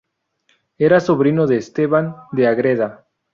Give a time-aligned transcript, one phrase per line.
[0.79, 3.05] Era sobrino de Esteban de Ágreda.